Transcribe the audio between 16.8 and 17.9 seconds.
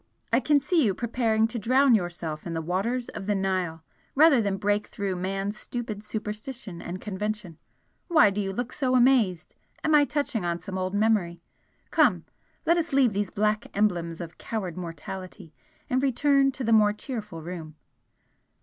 cheerful room."